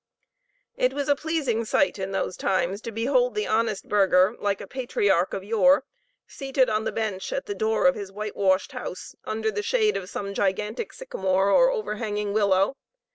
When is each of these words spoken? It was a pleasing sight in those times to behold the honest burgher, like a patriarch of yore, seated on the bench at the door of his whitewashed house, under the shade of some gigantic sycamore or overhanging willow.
It 0.77 0.93
was 0.93 1.07
a 1.09 1.15
pleasing 1.15 1.63
sight 1.63 1.99
in 1.99 2.09
those 2.11 2.35
times 2.35 2.81
to 2.81 2.91
behold 2.91 3.35
the 3.35 3.45
honest 3.45 3.87
burgher, 3.87 4.35
like 4.39 4.59
a 4.59 4.65
patriarch 4.65 5.31
of 5.31 5.43
yore, 5.43 5.83
seated 6.25 6.71
on 6.71 6.85
the 6.85 6.91
bench 6.91 7.31
at 7.31 7.45
the 7.45 7.53
door 7.53 7.85
of 7.85 7.93
his 7.93 8.11
whitewashed 8.11 8.71
house, 8.71 9.13
under 9.25 9.51
the 9.51 9.61
shade 9.61 9.95
of 9.95 10.09
some 10.09 10.33
gigantic 10.33 10.91
sycamore 10.91 11.51
or 11.51 11.69
overhanging 11.69 12.33
willow. 12.33 12.77